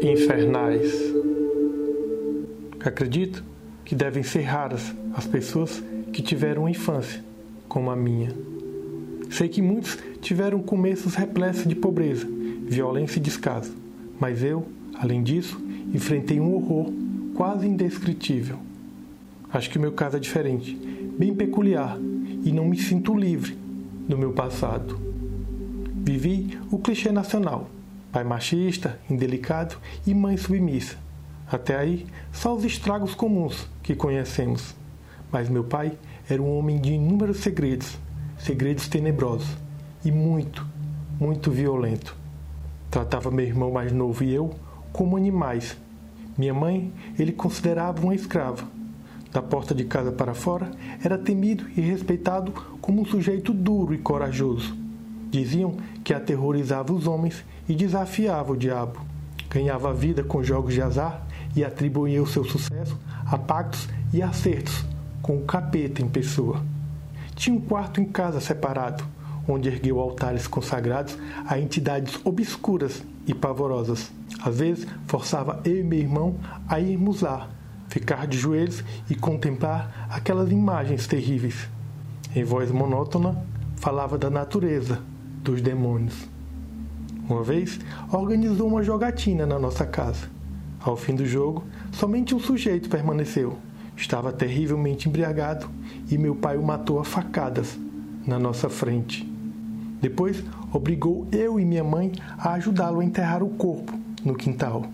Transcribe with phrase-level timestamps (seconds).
[0.00, 0.92] Infernais.
[2.80, 3.44] Acredito
[3.84, 5.82] que devem ser raras as pessoas
[6.12, 7.22] que tiveram infância
[7.68, 8.30] como a minha.
[9.30, 12.26] Sei que muitos tiveram começos repletos de pobreza,
[12.66, 13.72] violência e descaso,
[14.20, 15.60] mas eu, além disso,
[15.92, 16.92] enfrentei um horror
[17.34, 18.58] quase indescritível.
[19.52, 20.74] Acho que o meu caso é diferente,
[21.18, 21.98] bem peculiar,
[22.44, 23.56] e não me sinto livre
[24.08, 24.98] do meu passado.
[26.04, 27.70] Vivi o clichê nacional:
[28.12, 29.76] pai machista, indelicado
[30.06, 30.96] e mãe submissa.
[31.50, 34.74] Até aí, só os estragos comuns que conhecemos.
[35.30, 35.98] Mas meu pai
[36.28, 37.98] era um homem de inúmeros segredos,
[38.38, 39.56] segredos tenebrosos
[40.04, 40.66] e muito,
[41.18, 42.14] muito violento.
[42.90, 44.50] Tratava meu irmão mais novo e eu
[44.92, 45.76] como animais.
[46.36, 48.68] Minha mãe ele considerava uma escrava.
[49.32, 50.70] Da porta de casa para fora,
[51.02, 54.76] era temido e respeitado como um sujeito duro e corajoso.
[55.30, 57.42] Diziam que aterrorizava os homens
[57.72, 59.00] e desafiava o diabo.
[59.48, 64.84] Ganhava vida com jogos de azar e atribuía o seu sucesso a pactos e acertos
[65.22, 66.62] com o capeta em pessoa.
[67.34, 69.02] Tinha um quarto em casa separado,
[69.48, 74.12] onde ergueu altares consagrados a entidades obscuras e pavorosas.
[74.44, 76.36] Às vezes, forçava eu e meu irmão
[76.68, 77.48] a irmos lá,
[77.88, 81.70] ficar de joelhos e contemplar aquelas imagens terríveis.
[82.36, 83.42] Em voz monótona,
[83.76, 85.00] falava da natureza,
[85.42, 86.30] dos demônios.
[87.32, 87.80] Uma vez,
[88.12, 90.28] organizou uma jogatina na nossa casa.
[90.78, 93.56] Ao fim do jogo, somente um sujeito permaneceu.
[93.96, 95.66] Estava terrivelmente embriagado
[96.10, 97.78] e meu pai o matou a facadas
[98.26, 99.26] na nossa frente.
[99.98, 104.84] Depois, obrigou eu e minha mãe a ajudá-lo a enterrar o corpo no quintal.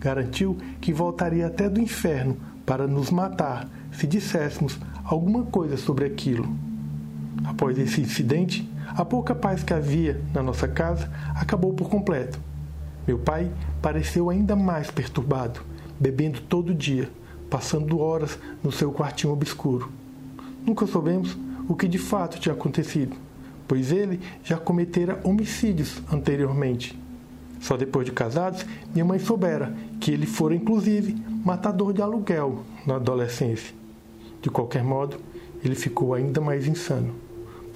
[0.00, 6.44] Garantiu que voltaria até do inferno para nos matar se disséssemos alguma coisa sobre aquilo.
[7.44, 12.38] Após esse incidente, a pouca paz que havia na nossa casa acabou por completo.
[13.06, 13.50] Meu pai
[13.80, 15.60] pareceu ainda mais perturbado,
[15.98, 17.10] bebendo todo dia,
[17.48, 19.90] passando horas no seu quartinho obscuro.
[20.64, 21.36] Nunca soubemos
[21.68, 23.16] o que de fato tinha acontecido,
[23.66, 26.98] pois ele já cometera homicídios anteriormente.
[27.60, 32.96] Só depois de casados, minha mãe soubera que ele fora inclusive matador de aluguel na
[32.96, 33.74] adolescência.
[34.40, 35.16] De qualquer modo,
[35.64, 37.27] ele ficou ainda mais insano.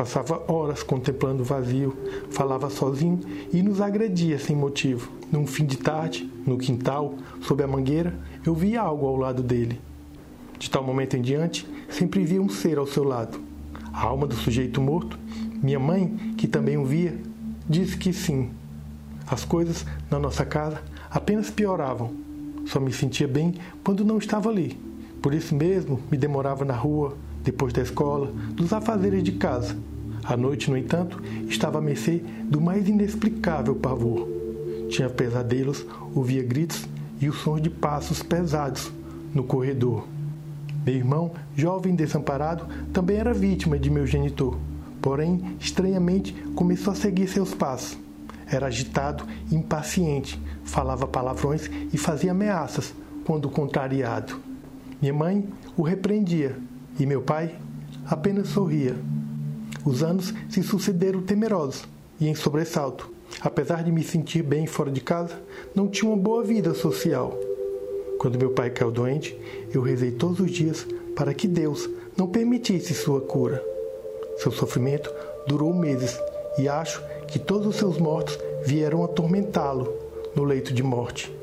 [0.00, 1.94] Passava horas contemplando o vazio,
[2.30, 3.20] falava sozinho
[3.52, 5.12] e nos agredia sem motivo.
[5.30, 9.78] Num fim de tarde, no quintal, sob a mangueira, eu via algo ao lado dele.
[10.58, 13.42] De tal momento em diante, sempre via um ser ao seu lado.
[13.92, 15.18] A alma do sujeito morto,
[15.62, 17.20] minha mãe, que também o via,
[17.68, 18.48] disse que sim.
[19.26, 20.80] As coisas na nossa casa
[21.10, 22.10] apenas pioravam.
[22.64, 24.80] Só me sentia bem quando não estava ali.
[25.20, 29.76] Por isso mesmo, me demorava na rua, depois da escola, dos afazeres de casa.
[30.24, 34.28] À noite, no entanto, estava à mercê do mais inexplicável pavor.
[34.88, 35.84] Tinha pesadelos,
[36.14, 36.86] ouvia gritos
[37.20, 38.92] e os sons de passos pesados
[39.34, 40.06] no corredor.
[40.84, 44.58] Meu irmão, jovem desamparado, também era vítima de meu genitor.
[45.00, 47.98] Porém, estranhamente, começou a seguir seus passos.
[48.46, 52.92] Era agitado impaciente, falava palavrões e fazia ameaças
[53.24, 54.40] quando contrariado.
[55.00, 56.56] Minha mãe o repreendia
[56.98, 57.56] e meu pai
[58.06, 58.96] apenas sorria.
[59.84, 61.84] Os anos se sucederam temerosos
[62.20, 63.10] e em sobressalto.
[63.40, 65.40] Apesar de me sentir bem fora de casa,
[65.74, 67.38] não tinha uma boa vida social.
[68.18, 69.38] Quando meu pai caiu doente,
[69.72, 70.86] eu rezei todos os dias
[71.16, 73.64] para que Deus não permitisse sua cura.
[74.36, 75.10] Seu sofrimento
[75.46, 76.18] durou meses
[76.58, 79.92] e acho que todos os seus mortos vieram atormentá-lo
[80.34, 81.34] no leito de morte.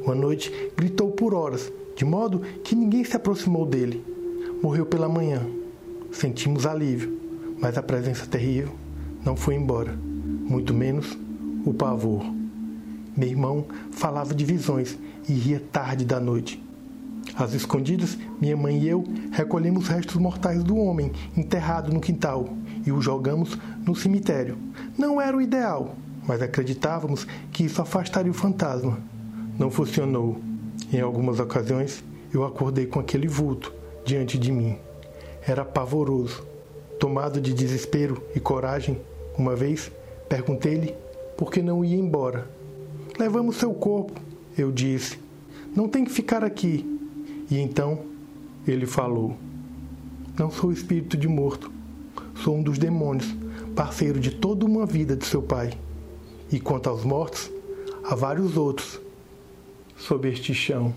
[0.00, 4.04] Uma noite gritou por horas, de modo que ninguém se aproximou dele.
[4.64, 5.42] Morreu pela manhã.
[6.10, 7.20] Sentimos alívio,
[7.60, 8.72] mas a presença terrível
[9.22, 11.18] não foi embora, muito menos
[11.66, 12.24] o pavor.
[13.14, 14.98] Meu irmão falava de visões
[15.28, 16.64] e ria tarde da noite.
[17.36, 22.48] Às escondidas, minha mãe e eu recolhemos restos mortais do homem enterrado no quintal
[22.86, 24.56] e o jogamos no cemitério.
[24.96, 25.94] Não era o ideal,
[26.26, 28.98] mas acreditávamos que isso afastaria o fantasma.
[29.58, 30.40] Não funcionou.
[30.90, 32.02] Em algumas ocasiões,
[32.32, 34.78] eu acordei com aquele vulto diante de mim.
[35.46, 36.46] Era pavoroso.
[36.98, 39.00] Tomado de desespero e coragem,
[39.36, 39.90] uma vez
[40.28, 40.94] perguntei-lhe
[41.36, 42.48] por que não ia embora.
[43.18, 44.20] Levamos seu corpo,
[44.56, 45.18] eu disse.
[45.74, 46.84] Não tem que ficar aqui.
[47.50, 48.04] E então
[48.66, 49.36] ele falou:
[50.38, 51.70] Não sou espírito de morto.
[52.36, 53.34] Sou um dos demônios,
[53.74, 55.72] parceiro de toda uma vida de seu pai.
[56.50, 57.50] E quanto aos mortos,
[58.04, 59.00] há vários outros
[59.96, 60.94] sob este chão.